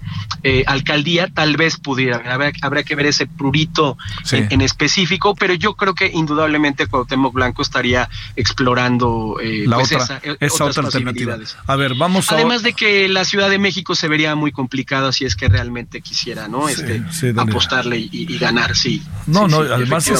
alcaldía, 0.67 1.27
tal 1.27 1.55
vez 1.57 1.77
pudiera. 1.77 2.21
Habrá, 2.61 2.83
que 2.83 2.95
ver 2.95 3.05
ese 3.05 3.27
prurito 3.27 3.97
en, 4.31 4.61
específico, 4.61 5.35
pero 5.35 5.53
yo 5.53 5.75
creo 5.75 5.93
que 5.93 6.07
indudablemente 6.07 6.87
Cuauhtémoc 6.87 7.33
Blanco 7.33 7.61
estaría 7.61 8.09
explorando 8.35 9.37
la 9.67 9.77
pues 9.77 9.91
otra, 9.91 10.21
esa, 10.39 10.65
otra 10.65 10.83
alternativa. 10.83 11.37
A 11.67 11.75
ver, 11.75 11.95
vamos 11.95 12.31
a... 12.31 12.35
Además 12.35 12.63
de 12.63 12.73
que 12.73 13.07
la 13.07 13.25
Ciudad 13.25 13.49
de 13.49 13.59
México 13.59 13.95
se 13.95 14.07
vería 14.07 14.35
muy 14.35 14.51
complicado 14.51 15.11
si 15.11 15.25
es 15.25 15.35
que 15.35 15.47
realmente 15.47 16.01
quisiera, 16.01 16.47
¿no? 16.47 16.69
este, 16.69 17.03
apostarle 17.37 17.97
y, 17.97 18.37
ganar, 18.37 18.75
sí. 18.75 19.01
No, 19.27 19.47
no, 19.47 19.61
además, 19.61 20.11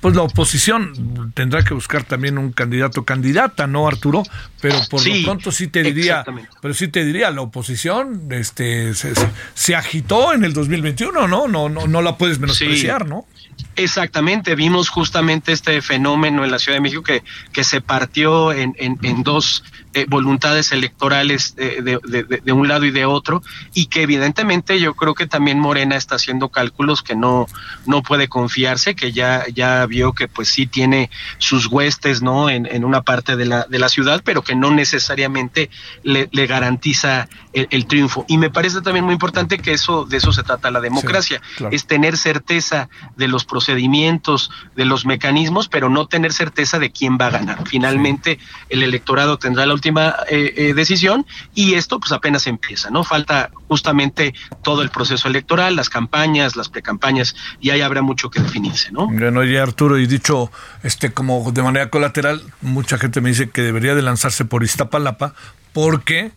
pues 0.00 0.14
la 0.14 0.22
oposición 0.22 1.32
tendrá 1.34 1.62
que 1.62 1.74
buscar 1.74 2.04
también 2.04 2.38
un 2.38 2.52
candidato 2.52 3.04
candidata, 3.04 3.66
¿no, 3.66 3.86
Arturo? 3.86 4.22
Pero 4.60 4.78
por 4.90 5.06
lo 5.06 5.22
pronto 5.24 5.52
sí 5.52 5.68
te 5.68 5.82
diría, 5.82 6.24
pero 6.60 6.74
sí 6.74 6.88
te 6.88 7.04
diría, 7.04 7.30
la 7.30 7.42
oposición 7.42 8.28
este 8.30 8.92
se, 8.94 9.74
agitó 9.74 10.32
en 10.32 10.44
el 10.44 10.52
2021, 10.52 11.28
¿no? 11.28 11.48
No, 11.48 11.68
no, 11.68 11.86
no 11.86 12.02
la 12.02 12.16
puedes 12.16 12.38
menospreciar, 12.38 13.06
¿no? 13.06 13.26
Exactamente, 13.76 14.54
vimos 14.54 14.88
justamente 14.88 15.52
este 15.52 15.80
fenómeno 15.82 16.44
en 16.44 16.50
la 16.50 16.58
Ciudad 16.58 16.76
de 16.76 16.82
México 16.82 17.02
que, 17.02 17.22
que 17.52 17.64
se 17.64 17.80
partió 17.80 18.52
en, 18.52 18.74
en, 18.78 18.98
en 19.02 19.22
dos 19.22 19.64
eh, 19.92 20.06
voluntades 20.08 20.72
electorales 20.72 21.56
de, 21.56 21.82
de, 21.82 22.40
de, 22.42 22.52
un 22.52 22.68
lado 22.68 22.84
y 22.84 22.92
de 22.92 23.06
otro 23.06 23.42
y 23.74 23.86
que 23.86 24.02
evidentemente 24.02 24.78
yo 24.78 24.94
creo 24.94 25.14
que 25.14 25.26
también 25.26 25.58
Morena 25.58 25.96
está 25.96 26.14
haciendo 26.14 26.48
cálculos 26.48 27.02
que 27.02 27.16
no, 27.16 27.46
no 27.86 28.02
puede 28.02 28.28
confiarse, 28.28 28.94
que 28.94 29.10
ya, 29.10 29.44
ya 29.52 29.84
vio 29.86 30.12
que 30.12 30.28
pues 30.28 30.48
sí 30.48 30.66
tiene 30.66 31.10
sus 31.38 31.66
huestes 31.66 32.22
no 32.22 32.48
en, 32.48 32.66
en 32.66 32.84
una 32.84 33.02
parte 33.02 33.36
de 33.36 33.46
la, 33.46 33.66
de 33.68 33.78
la 33.78 33.88
ciudad, 33.88 34.22
pero 34.24 34.42
que 34.42 34.54
no 34.54 34.70
necesariamente 34.70 35.70
le, 36.02 36.28
le 36.30 36.46
garantiza 36.46 37.28
el, 37.52 37.86
triunfo. 37.86 38.24
Y 38.28 38.38
me 38.38 38.50
parece 38.50 38.80
también 38.80 39.04
muy 39.04 39.14
importante 39.14 39.58
que 39.58 39.72
eso, 39.72 40.04
de 40.04 40.18
eso 40.18 40.32
se 40.32 40.42
trata 40.42 40.70
la 40.70 40.80
democracia, 40.80 41.42
es 41.70 41.86
tener 41.86 42.16
certeza 42.16 42.88
de 43.16 43.28
los 43.28 43.44
procedimientos, 43.44 44.50
de 44.76 44.84
los 44.84 45.04
mecanismos, 45.04 45.68
pero 45.68 45.88
no 45.88 46.06
tener 46.06 46.32
certeza 46.32 46.78
de 46.78 46.92
quién 46.92 47.18
va 47.20 47.26
a 47.26 47.30
ganar. 47.30 47.66
Finalmente 47.66 48.38
el 48.68 48.82
electorado 48.82 49.38
tendrá 49.38 49.66
la 49.66 49.74
última 49.80 50.14
eh, 50.28 50.52
eh, 50.56 50.74
decisión 50.74 51.26
y 51.54 51.74
esto 51.74 51.98
pues 51.98 52.12
apenas 52.12 52.46
empieza, 52.46 52.90
¿no? 52.90 53.02
Falta 53.02 53.50
justamente 53.66 54.34
todo 54.62 54.82
el 54.82 54.90
proceso 54.90 55.26
electoral, 55.26 55.74
las 55.74 55.88
campañas, 55.88 56.54
las 56.54 56.68
precampañas 56.68 57.34
y 57.60 57.70
ahí 57.70 57.80
habrá 57.80 58.02
mucho 58.02 58.30
que 58.30 58.40
definirse, 58.40 58.92
¿no? 58.92 59.06
Bueno, 59.06 59.42
ya 59.44 59.62
Arturo, 59.62 59.98
y 59.98 60.06
dicho 60.06 60.52
este 60.82 61.12
como 61.12 61.50
de 61.50 61.62
manera 61.62 61.88
colateral, 61.88 62.42
mucha 62.60 62.98
gente 62.98 63.22
me 63.22 63.30
dice 63.30 63.48
que 63.48 63.62
debería 63.62 63.94
de 63.94 64.02
lanzarse 64.02 64.44
por 64.44 64.62
Iztapalapa 64.64 65.34
porque 65.72 66.32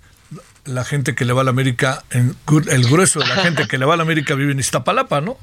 la 0.64 0.86
gente 0.86 1.14
que 1.14 1.26
le 1.26 1.34
va 1.34 1.42
a 1.42 1.44
la 1.44 1.50
América, 1.50 2.04
el 2.12 2.86
grueso 2.86 3.20
de 3.20 3.28
la 3.28 3.36
gente 3.36 3.68
que 3.68 3.78
le 3.78 3.86
va 3.86 3.96
a 3.96 3.98
la 3.98 4.04
América 4.04 4.36
vive 4.36 4.54
en 4.54 4.60
Iztapalapa, 4.60 5.20
¿no? 5.20 5.38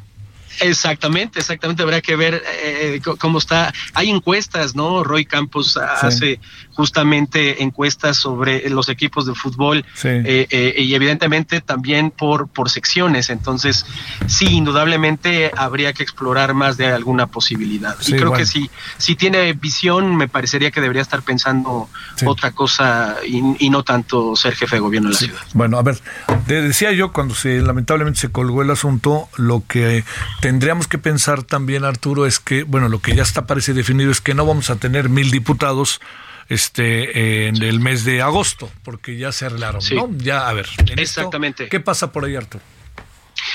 Exactamente, 0.60 1.38
exactamente. 1.38 1.82
Habrá 1.82 2.00
que 2.00 2.16
ver 2.16 2.42
eh, 2.62 3.00
cómo 3.18 3.38
está. 3.38 3.72
Hay 3.94 4.10
encuestas, 4.10 4.74
¿no? 4.74 5.04
Roy 5.04 5.24
Campos 5.24 5.76
hace 5.76 6.40
justamente 6.72 7.62
encuestas 7.62 8.16
sobre 8.16 8.68
los 8.70 8.88
equipos 8.88 9.26
de 9.26 9.34
fútbol 9.34 9.84
eh, 10.04 10.46
eh, 10.50 10.74
y 10.78 10.94
evidentemente 10.94 11.60
también 11.60 12.10
por, 12.10 12.48
por 12.48 12.70
secciones. 12.70 13.30
Entonces, 13.30 13.86
sí, 14.26 14.46
indudablemente 14.46 15.50
habría 15.56 15.92
que 15.92 16.02
explorar 16.02 16.54
más 16.54 16.76
de 16.76 16.86
alguna 16.86 17.26
posibilidad. 17.26 17.96
y 18.06 18.12
creo 18.12 18.32
que 18.32 18.46
si, 18.46 18.70
si 18.98 19.14
tiene 19.14 19.52
visión, 19.52 20.16
me 20.16 20.28
parecería 20.28 20.70
que 20.70 20.80
debería 20.80 21.02
estar 21.02 21.22
pensando 21.22 21.88
otra 22.26 22.50
cosa 22.52 23.16
y, 23.26 23.70
no 23.70 23.84
tanto 23.84 24.34
ser 24.34 24.56
jefe 24.56 24.76
de 24.76 24.80
gobierno 24.80 25.10
de 25.10 25.14
la 25.14 25.18
ciudad. 25.20 25.40
Bueno, 25.54 25.78
a 25.78 25.82
ver, 25.82 25.98
te 26.46 26.60
decía 26.60 26.90
yo 26.90 27.12
cuando 27.12 27.34
se 27.34 27.60
lamentablemente 27.60 28.18
se 28.18 28.30
colgó 28.30 28.62
el 28.62 28.70
asunto, 28.70 29.28
lo 29.36 29.62
que 29.68 30.02
tendríamos 30.40 30.88
que 30.88 30.98
pensar 30.98 31.42
también, 31.42 31.84
Arturo, 31.84 32.26
es 32.26 32.40
que, 32.40 32.62
bueno, 32.64 32.88
lo 32.88 33.00
que 33.00 33.14
ya 33.14 33.22
está 33.22 33.46
parece 33.46 33.72
definido 33.74 34.10
es 34.10 34.20
que 34.20 34.34
no 34.34 34.46
vamos 34.46 34.70
a 34.70 34.76
tener 34.76 35.08
mil 35.08 35.30
diputados 35.30 36.00
este 36.48 37.46
en 37.46 37.62
el 37.62 37.78
mes 37.78 38.04
de 38.04 38.22
agosto, 38.22 38.70
porque 38.82 39.16
ya 39.16 39.30
se 39.30 39.46
arreglaron, 39.46 39.82
¿no? 39.94 40.08
Ya, 40.18 40.48
a 40.48 40.52
ver. 40.52 40.68
Exactamente. 40.96 41.68
¿Qué 41.68 41.80
pasa 41.80 42.10
por 42.10 42.24
ahí, 42.24 42.34
Arturo? 42.34 42.62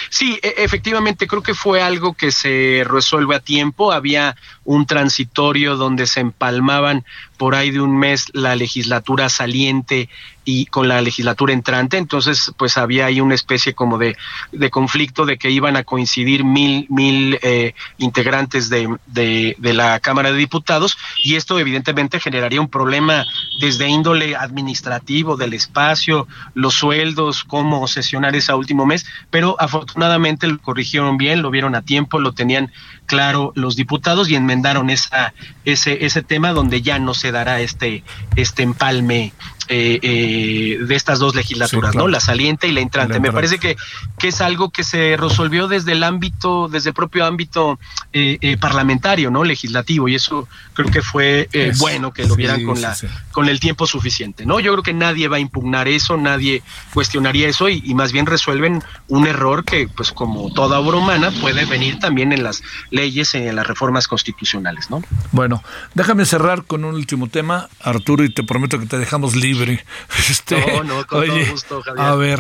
Sí, 0.10 0.40
e, 0.42 0.56
efectivamente, 0.58 1.28
creo 1.28 1.44
que 1.44 1.54
fue 1.54 1.82
algo 1.82 2.14
que 2.14 2.32
se 2.32 2.84
resuelve 2.86 3.36
a 3.36 3.40
tiempo. 3.40 3.92
Había 3.92 4.36
un 4.64 4.86
transitorio 4.86 5.76
donde 5.76 6.08
se 6.08 6.22
empalmaban 6.22 7.06
por 7.38 7.56
ahí 7.56 7.72
de 7.72 7.82
un 7.82 7.98
mes 7.98 8.26
la 8.34 8.56
legislatura 8.56 9.30
saliente 9.30 10.10
y 10.46 10.68
con 10.68 10.88
la 10.88 11.02
legislatura 11.02 11.54
entrante, 11.54 11.98
entonces 11.98 12.54
pues 12.56 12.78
había 12.78 13.08
ahí 13.08 13.20
una 13.20 13.34
especie 13.34 13.74
como 13.74 13.98
de, 13.98 14.16
de 14.52 14.70
conflicto 14.70 15.26
de 15.26 15.38
que 15.38 15.50
iban 15.50 15.76
a 15.76 15.84
coincidir 15.84 16.44
mil, 16.44 16.86
mil 16.90 17.40
eh, 17.42 17.74
integrantes 17.98 18.70
de, 18.70 18.96
de, 19.08 19.56
de, 19.58 19.74
la 19.74 20.00
Cámara 20.00 20.32
de 20.32 20.38
Diputados 20.38 20.98
y 21.24 21.36
esto 21.36 21.60
evidentemente 21.60 22.20
generaría 22.20 22.62
un 22.62 22.70
problema 22.70 23.26
desde 23.60 23.88
índole 23.88 24.36
administrativo 24.36 25.36
del 25.36 25.54
espacio, 25.54 26.28
los 26.54 26.76
sueldos, 26.76 27.44
cómo 27.44 27.88
sesionar 27.88 28.36
ese 28.36 28.54
último 28.54 28.86
mes, 28.86 29.06
pero 29.32 29.56
afortunadamente 29.60 30.48
lo 30.48 30.62
corrigieron 30.62 31.18
bien, 31.18 31.42
lo 31.42 31.50
vieron 31.50 31.74
a 31.74 31.82
tiempo, 31.82 32.20
lo 32.20 32.34
tenían 32.34 32.72
claro 33.06 33.52
los 33.56 33.76
diputados 33.76 34.30
y 34.30 34.36
enmendaron 34.36 34.90
esa, 34.90 35.34
ese, 35.64 36.06
ese 36.06 36.22
tema 36.22 36.52
donde 36.52 36.82
ya 36.82 37.00
no 37.00 37.14
se 37.14 37.32
dará 37.32 37.62
este, 37.62 38.04
este 38.36 38.64
empalme 38.64 39.34
eh, 39.68 40.00
eh, 40.02 40.78
de 40.86 40.96
estas 40.96 41.20
dos 41.20 41.36
legislaturas, 41.36 41.96
¿no? 41.96 42.08
La 42.08 42.20
saliente 42.20 42.68
y 42.68 42.72
la 42.72 42.82
entrante. 42.82 43.20
Me 43.20 43.32
parece 43.32 43.60
que, 43.60 43.76
que 44.20 44.28
es 44.30 44.42
algo 44.42 44.70
que 44.70 44.84
se 44.84 45.18
resolvió 45.18 45.68
desde 45.68 45.94
el 45.94 46.04
ámbito, 46.04 46.68
desde 46.68 46.90
el 46.90 46.94
propio 46.94 47.26
ámbito 47.26 47.80
eh, 48.14 48.58
parlamentario, 48.60 49.32
¿no? 49.32 49.44
Legislativo, 49.44 50.08
y 50.08 50.16
eso 50.16 50.48
creo 50.74 50.92
que 50.92 51.02
fue 51.02 51.50
bueno 51.78 52.14
que 52.14 52.26
lo 52.26 52.36
vieran 52.36 52.64
con 52.64 52.82
la 52.82 52.96
con 53.32 53.50
el 53.50 53.60
tiempo 53.60 53.86
suficiente, 53.86 54.46
¿no? 54.46 54.60
Yo 54.60 54.72
creo 54.74 54.84
que 54.84 54.94
nadie 54.94 55.28
va 55.28 55.38
a 55.38 55.40
impugnar 55.40 55.88
eso, 55.88 56.16
nadie 56.16 56.64
cuestionaría 56.94 57.48
eso, 57.48 57.68
y, 57.70 57.82
y 57.84 57.94
más 57.94 58.12
bien 58.12 58.26
resuelven 58.26 58.84
un 59.08 59.28
error 59.28 59.66
que, 59.66 59.88
pues, 59.88 60.12
como 60.12 60.54
toda 60.54 60.80
obra 60.80 60.98
humana, 60.98 61.32
puede 61.42 61.66
venir 61.66 62.00
también 62.00 62.32
en 62.32 62.44
las 62.44 62.64
leyes, 62.92 63.36
en 63.36 63.56
las 63.56 63.68
reformas 63.68 64.08
constitucionales, 64.08 64.90
¿no? 64.90 65.02
Bueno, 65.32 65.64
déjame 65.94 66.26
cerrar 66.26 66.64
con 66.64 66.86
un 66.86 66.96
último 66.96 67.28
tema, 67.28 67.68
Arturo, 67.82 68.24
y 68.24 68.30
te 68.30 68.44
prometo 68.44 68.80
que 68.80 68.86
te 68.86 68.98
dejamos 68.98 69.36
libre 69.36 69.55
este, 70.30 70.60
no, 70.60 70.84
no, 70.84 71.08
con 71.08 71.26
todo 71.26 71.46
gusto, 71.52 71.82
Javier. 71.82 72.06
A 72.06 72.16
ver, 72.16 72.40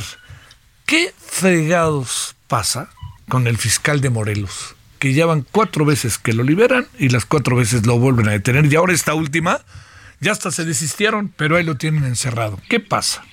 ¿qué 0.85 1.13
fregados 1.17 2.35
pasa 2.47 2.89
con 3.29 3.47
el 3.47 3.57
fiscal 3.57 4.01
de 4.01 4.09
Morelos? 4.09 4.75
Que 4.99 5.13
ya 5.13 5.25
van 5.25 5.45
cuatro 5.51 5.85
veces 5.85 6.17
que 6.17 6.33
lo 6.33 6.43
liberan 6.43 6.87
y 6.97 7.09
las 7.09 7.25
cuatro 7.25 7.55
veces 7.55 7.85
lo 7.85 7.99
vuelven 7.99 8.27
a 8.29 8.31
detener. 8.31 8.65
Y 8.65 8.75
ahora 8.75 8.93
esta 8.93 9.13
última, 9.13 9.61
ya 10.19 10.31
hasta 10.31 10.51
se 10.51 10.65
desistieron, 10.65 11.33
pero 11.35 11.57
ahí 11.57 11.63
lo 11.63 11.75
tienen 11.75 12.05
encerrado. 12.05 12.59
¿Qué 12.69 12.79
pasa? 12.79 13.23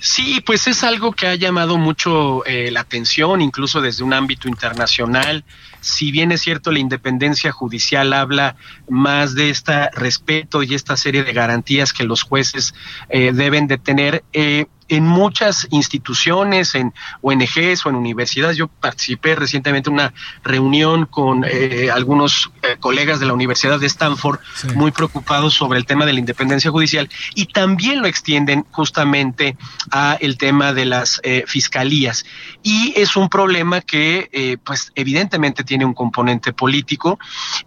Sí, 0.00 0.40
pues 0.44 0.66
es 0.66 0.84
algo 0.84 1.12
que 1.12 1.26
ha 1.26 1.34
llamado 1.34 1.78
mucho 1.78 2.44
eh, 2.46 2.70
la 2.70 2.80
atención, 2.80 3.40
incluso 3.40 3.80
desde 3.80 4.04
un 4.04 4.12
ámbito 4.12 4.48
internacional. 4.48 5.44
Si 5.80 6.10
bien 6.10 6.32
es 6.32 6.42
cierto, 6.42 6.70
la 6.70 6.78
independencia 6.78 7.52
judicial 7.52 8.12
habla 8.12 8.56
más 8.88 9.34
de 9.34 9.50
este 9.50 9.90
respeto 9.90 10.62
y 10.62 10.74
esta 10.74 10.96
serie 10.96 11.24
de 11.24 11.32
garantías 11.32 11.92
que 11.92 12.04
los 12.04 12.22
jueces 12.22 12.74
eh, 13.08 13.32
deben 13.32 13.66
de 13.66 13.78
tener, 13.78 14.24
eh, 14.32 14.66
en 14.88 15.04
muchas 15.04 15.66
instituciones, 15.70 16.74
en 16.74 16.92
ONGs 17.20 17.84
o 17.84 17.90
en 17.90 17.96
universidades. 17.96 18.56
Yo 18.56 18.68
participé 18.68 19.34
recientemente 19.34 19.90
en 19.90 19.94
una 19.94 20.14
reunión 20.42 21.06
con 21.06 21.44
eh, 21.46 21.90
algunos 21.92 22.50
eh, 22.62 22.76
colegas 22.80 23.20
de 23.20 23.26
la 23.26 23.32
Universidad 23.32 23.78
de 23.78 23.86
Stanford 23.86 24.40
muy 24.74 24.90
preocupados 24.90 25.54
sobre 25.54 25.78
el 25.78 25.86
tema 25.86 26.06
de 26.06 26.12
la 26.12 26.18
independencia 26.20 26.70
judicial 26.70 27.08
y 27.34 27.46
también 27.46 28.00
lo 28.00 28.06
extienden 28.06 28.64
justamente 28.70 29.56
a 29.90 30.16
el 30.20 30.38
tema 30.38 30.72
de 30.72 30.84
las 30.86 31.20
eh, 31.22 31.44
fiscalías. 31.46 32.24
Y 32.62 32.92
es 32.96 33.16
un 33.16 33.28
problema 33.28 33.80
que, 33.80 34.58
pues, 34.64 34.92
evidentemente 34.94 35.64
tiene 35.64 35.84
un 35.84 35.94
componente 35.94 36.52
político, 36.52 37.18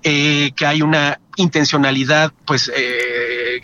que 0.01 0.65
hay 0.65 0.81
una 0.81 1.19
intencionalidad, 1.35 2.31
pues, 2.45 2.71
eh, 2.75 3.61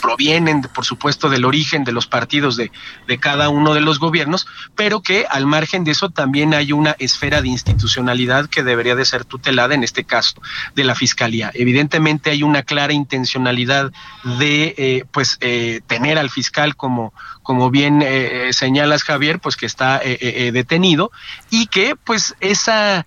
provienen, 0.00 0.62
por 0.62 0.84
supuesto, 0.84 1.28
del 1.28 1.44
origen 1.44 1.84
de 1.84 1.92
los 1.92 2.06
partidos 2.06 2.56
de, 2.56 2.70
de 3.06 3.18
cada 3.18 3.48
uno 3.48 3.74
de 3.74 3.80
los 3.80 3.98
gobiernos, 3.98 4.46
pero 4.76 5.02
que 5.02 5.26
al 5.28 5.46
margen 5.46 5.84
de 5.84 5.92
eso 5.92 6.10
también 6.10 6.54
hay 6.54 6.72
una 6.72 6.94
esfera 6.98 7.42
de 7.42 7.48
institucionalidad 7.48 8.48
que 8.48 8.62
debería 8.62 8.94
de 8.94 9.04
ser 9.04 9.24
tutelada, 9.24 9.74
en 9.74 9.84
este 9.84 10.04
caso, 10.04 10.40
de 10.74 10.84
la 10.84 10.94
Fiscalía. 10.94 11.50
Evidentemente 11.54 12.30
hay 12.30 12.42
una 12.42 12.62
clara 12.62 12.92
intencionalidad 12.92 13.92
de, 14.38 14.74
eh, 14.76 15.04
pues, 15.10 15.38
eh, 15.40 15.80
tener 15.86 16.18
al 16.18 16.30
fiscal 16.30 16.76
como, 16.76 17.12
como 17.42 17.70
bien 17.70 18.02
eh, 18.02 18.50
señalas, 18.52 19.02
Javier, 19.02 19.40
pues 19.40 19.56
que 19.56 19.66
está 19.66 20.00
detenido 20.00 21.10
y 21.50 21.66
que, 21.66 21.96
pues, 21.96 22.34
esa, 22.40 23.06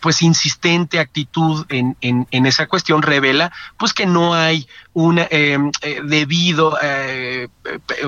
pues, 0.00 0.22
insistente 0.22 0.98
actitud 0.98 1.66
en, 1.68 1.96
en, 2.00 2.26
en 2.30 2.46
esa 2.46 2.66
cuestión 2.66 3.02
revela, 3.04 3.52
pues, 3.78 3.92
que 3.92 4.06
no 4.06 4.34
hay 4.34 4.68
una 4.94 5.26
eh, 5.30 5.58
eh, 5.82 6.00
debido 6.04 6.78
eh, 6.80 7.48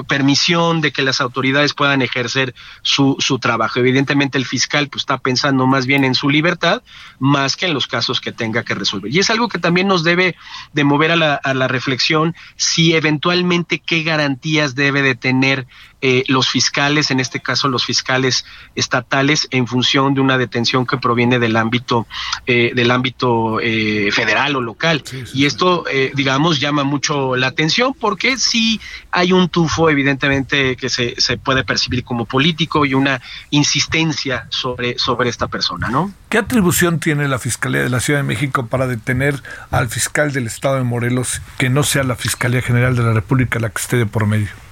permisión 0.08 0.80
de 0.80 0.92
que 0.92 1.02
las 1.02 1.20
autoridades 1.20 1.74
puedan 1.74 2.00
ejercer 2.00 2.54
su, 2.82 3.16
su 3.18 3.38
trabajo. 3.38 3.80
Evidentemente 3.80 4.38
el 4.38 4.46
fiscal 4.46 4.88
pues, 4.88 5.02
está 5.02 5.18
pensando 5.18 5.66
más 5.66 5.86
bien 5.86 6.04
en 6.04 6.14
su 6.14 6.30
libertad 6.30 6.82
más 7.18 7.56
que 7.56 7.66
en 7.66 7.74
los 7.74 7.88
casos 7.88 8.20
que 8.20 8.32
tenga 8.32 8.62
que 8.62 8.74
resolver. 8.74 9.12
Y 9.12 9.18
es 9.18 9.30
algo 9.30 9.48
que 9.48 9.58
también 9.58 9.88
nos 9.88 10.04
debe 10.04 10.36
de 10.72 10.84
mover 10.84 11.10
a 11.10 11.16
la, 11.16 11.34
a 11.34 11.54
la 11.54 11.66
reflexión 11.66 12.36
si 12.54 12.94
eventualmente 12.94 13.80
qué 13.80 14.04
garantías 14.04 14.76
debe 14.76 15.02
de 15.02 15.16
tener 15.16 15.66
eh, 16.02 16.24
los 16.28 16.50
fiscales, 16.50 17.10
en 17.10 17.20
este 17.20 17.40
caso 17.40 17.68
los 17.68 17.86
fiscales 17.86 18.44
estatales, 18.74 19.48
en 19.50 19.66
función 19.66 20.12
de 20.12 20.20
una 20.20 20.36
detención 20.36 20.86
que 20.86 20.98
proviene 20.98 21.38
del 21.38 21.56
ámbito, 21.56 22.06
eh, 22.46 22.72
del 22.74 22.90
ámbito 22.90 23.60
eh, 23.60 24.10
federal 24.12 24.56
o 24.56 24.60
local. 24.60 25.02
y 25.32 25.46
esto, 25.46 25.84
digamos, 26.14 26.60
mucho 26.84 27.36
la 27.36 27.48
atención 27.48 27.94
porque 27.98 28.36
sí 28.36 28.80
hay 29.10 29.32
un 29.32 29.48
tufo, 29.48 29.90
evidentemente, 29.90 30.76
que 30.76 30.88
se, 30.88 31.14
se 31.18 31.36
puede 31.36 31.64
percibir 31.64 32.04
como 32.04 32.24
político 32.24 32.84
y 32.84 32.94
una 32.94 33.20
insistencia 33.50 34.46
sobre, 34.50 34.98
sobre 34.98 35.30
esta 35.30 35.48
persona, 35.48 35.88
¿no? 35.88 36.12
¿Qué 36.28 36.38
atribución 36.38 37.00
tiene 37.00 37.28
la 37.28 37.38
Fiscalía 37.38 37.82
de 37.82 37.90
la 37.90 38.00
Ciudad 38.00 38.20
de 38.20 38.24
México 38.24 38.66
para 38.66 38.86
detener 38.86 39.42
al 39.70 39.88
fiscal 39.88 40.32
del 40.32 40.46
Estado 40.46 40.76
de 40.76 40.84
Morelos 40.84 41.40
que 41.58 41.70
no 41.70 41.82
sea 41.82 42.02
la 42.02 42.16
Fiscalía 42.16 42.62
General 42.62 42.96
de 42.96 43.02
la 43.02 43.12
República 43.12 43.58
la 43.58 43.70
que 43.70 43.80
esté 43.80 43.96
de 43.96 44.06
por 44.06 44.26
medio? 44.26 44.65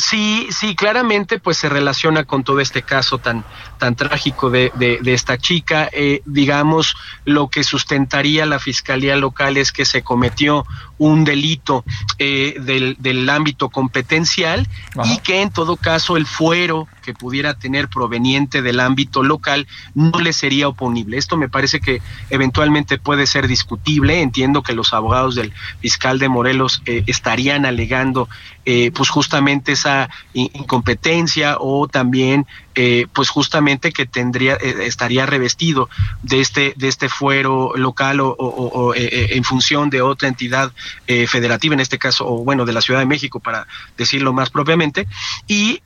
Sí, 0.00 0.48
sí, 0.50 0.74
claramente 0.74 1.38
pues 1.38 1.58
se 1.58 1.68
relaciona 1.68 2.24
con 2.24 2.42
todo 2.42 2.60
este 2.60 2.82
caso 2.82 3.18
tan, 3.18 3.44
tan 3.78 3.96
trágico 3.96 4.48
de, 4.48 4.72
de, 4.74 5.12
esta 5.12 5.36
chica. 5.36 5.90
Eh, 5.92 6.22
digamos, 6.24 6.96
lo 7.26 7.48
que 7.48 7.62
sustentaría 7.64 8.46
la 8.46 8.58
Fiscalía 8.58 9.16
Local 9.16 9.58
es 9.58 9.72
que 9.72 9.84
se 9.84 10.02
cometió 10.02 10.64
un 10.96 11.24
delito 11.24 11.84
eh, 12.18 12.56
del, 12.60 12.96
del, 12.98 13.28
ámbito 13.28 13.68
competencial 13.68 14.66
y 15.04 15.18
que 15.18 15.42
en 15.42 15.50
todo 15.50 15.76
caso 15.76 16.16
el 16.16 16.26
fuero 16.26 16.88
que 17.00 17.14
pudiera 17.14 17.54
tener 17.54 17.88
proveniente 17.88 18.62
del 18.62 18.80
ámbito 18.80 19.22
local 19.22 19.66
no 19.94 20.20
le 20.20 20.32
sería 20.32 20.68
oponible. 20.68 21.16
Esto 21.16 21.36
me 21.36 21.48
parece 21.48 21.80
que 21.80 22.00
eventualmente 22.30 22.98
puede 22.98 23.26
ser 23.26 23.48
discutible. 23.48 24.20
Entiendo 24.20 24.62
que 24.62 24.72
los 24.72 24.92
abogados 24.92 25.34
del 25.34 25.52
fiscal 25.80 26.18
de 26.18 26.28
Morelos 26.28 26.82
eh, 26.86 27.04
estarían 27.06 27.66
alegando 27.66 28.28
eh, 28.66 28.90
pues 28.94 29.08
justamente 29.08 29.72
esa 29.72 30.10
incompetencia 30.34 31.56
o 31.58 31.88
también 31.88 32.46
eh, 32.74 33.06
pues 33.12 33.30
justamente 33.30 33.90
que 33.90 34.06
tendría 34.06 34.54
estaría 34.54 35.26
revestido 35.26 35.88
de 36.22 36.40
este 36.40 36.74
de 36.76 36.88
este 36.88 37.08
fuero 37.08 37.72
local 37.74 38.20
o, 38.20 38.92
en 38.94 39.44
función 39.44 39.90
de 39.90 40.02
otra 40.02 40.28
entidad 40.28 40.72
federativa 41.06 41.74
en 41.74 41.80
este 41.80 41.98
caso 41.98 42.28
o 42.28 42.44
bueno 42.44 42.64
de 42.64 42.72
la 42.72 42.80
Ciudad 42.80 43.00
de 43.00 43.06
México 43.06 43.40
para 43.40 43.66
decirlo 43.96 44.32
más 44.32 44.50
propiamente 44.50 45.08
y 45.48 45.80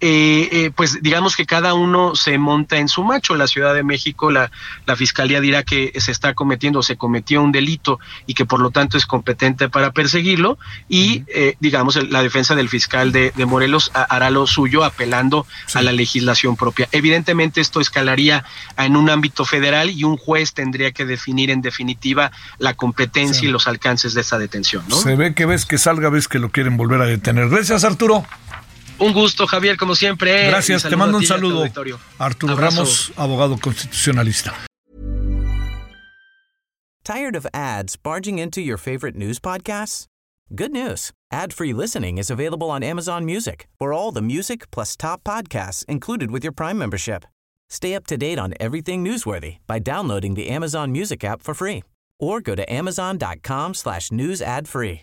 pues 0.75 1.01
digamos 1.01 1.14
que 1.37 1.47
cada 1.47 1.75
uno 1.75 2.15
se 2.15 2.39
monta 2.39 2.77
en 2.77 2.89
su 2.89 3.05
macho 3.05 3.35
la 3.37 3.47
Ciudad 3.47 3.75
de 3.75 3.83
México 3.83 4.31
la 4.31 4.51
la 4.87 4.97
fiscalía 4.97 5.41
dirá 5.41 5.63
que 5.63 5.93
se 5.99 6.13
está 6.13 6.35
cometiendo 6.35 6.83
se 6.83 6.97
cometió 6.97 7.43
un 7.43 7.53
delito 7.53 7.99
y 8.27 8.35
que 8.35 8.45
por 8.45 8.61
lo 8.61 8.71
tanto 8.71 8.99
es 8.99 9.07
competente 9.07 9.69
para 9.69 9.93
perseguirlo 9.93 10.59
y 10.89 11.25
digamos 11.61 11.97
la 12.11 12.23
defensa 12.23 12.55
del 12.55 12.69
fiscal 12.69 13.13
de, 13.13 13.33
Morelos 13.47 13.91
hará 13.95 14.31
lo 14.31 14.47
suyo 14.47 14.85
apelando 14.85 15.47
a 15.75 15.83
la 15.83 15.93
legislación 15.93 16.57
propia. 16.57 16.89
Evidentemente 16.93 17.61
esto 17.61 17.81
escalaría 17.81 18.45
en 18.77 18.97
un 18.97 19.11
ámbito 19.11 19.45
federal 19.45 19.91
y 19.91 20.05
un 20.05 20.17
juez 20.17 20.55
tendría 20.55 20.93
que 20.93 21.05
definir 21.05 21.51
en 21.51 21.63
definitiva 21.63 22.33
la 22.59 22.75
competencia 22.75 23.49
y 23.49 23.53
los 23.53 23.67
alcances 23.67 24.15
de 24.15 24.23
esa 24.23 24.39
detención. 24.39 24.85
¿no? 24.89 24.97
Se 24.97 25.15
ve 25.15 25.35
que 25.35 25.47
ves 25.47 25.67
que 25.67 25.79
salga, 25.79 26.09
ves 26.09 26.29
que 26.29 26.39
lo 26.39 26.51
quieren 26.51 26.77
volver 26.77 27.01
a 27.03 27.07
detener. 27.07 27.49
Gracias 27.49 27.85
Arturo. 27.85 28.25
Un 28.99 29.13
gusto, 29.13 29.47
Javier, 29.47 29.77
como 29.77 29.95
siempre. 29.95 30.49
Gracias, 30.49 30.83
te 30.83 30.97
mando 30.97 31.19
un 31.19 31.25
saludo. 31.25 31.65
Arturo 32.19 32.57
Ramos, 32.57 33.13
abogado 33.17 33.59
constitucionalista. 33.59 34.55
Tired 37.05 37.37
of 37.37 37.47
ads 37.53 37.97
barging 37.97 38.39
into 38.39 38.63
your 38.63 38.79
favorite 38.79 39.15
news 39.15 39.39
podcasts? 39.39 40.07
Good 40.55 40.73
news. 40.73 41.11
Ad-free 41.31 41.75
listening 41.75 42.17
is 42.17 42.31
available 42.31 42.71
on 42.71 42.83
Amazon 42.83 43.27
Music 43.27 43.67
for 43.79 43.93
all 43.93 44.11
the 44.11 44.23
music 44.23 44.71
plus 44.71 44.97
top 44.97 45.23
podcasts 45.23 45.85
included 45.87 46.31
with 46.31 46.43
your 46.43 46.53
Prime 46.53 46.79
membership. 46.79 47.25
Stay 47.69 47.95
up 47.95 48.07
to 48.07 48.17
date 48.17 48.39
on 48.39 48.55
everything 48.61 49.05
newsworthy 49.05 49.59
by 49.67 49.79
downloading 49.79 50.35
the 50.35 50.49
Amazon 50.49 50.93
Music 50.93 51.25
app 51.25 51.43
for 51.43 51.55
free 51.55 51.83
or 52.21 52.41
go 52.41 52.55
to 52.55 52.73
amazon.com 52.73 53.75
slash 53.75 54.11
news 54.13 54.41
ad 54.41 54.69
free. 54.69 55.03